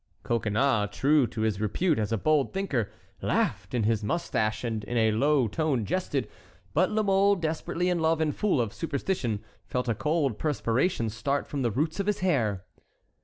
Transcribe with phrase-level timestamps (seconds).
[0.23, 2.89] Coconnas, true to his repute as a bold thinker,
[3.21, 6.27] laughed in his mustache, and in a low tone jested;
[6.73, 11.45] but La Mole, desperately in love and full of superstition, felt a cold perspiration start
[11.45, 12.65] from the roots of his hair.